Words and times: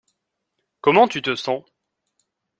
Comment 0.81 1.07
tu 1.07 1.21
te 1.21 1.35
sens? 1.35 1.63